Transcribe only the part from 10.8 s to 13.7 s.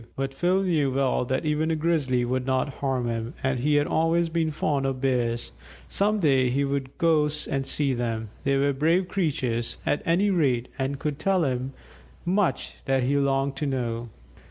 could tell him much that he longed to